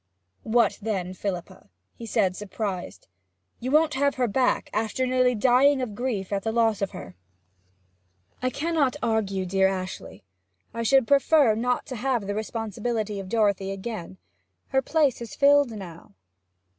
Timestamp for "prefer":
11.05-11.53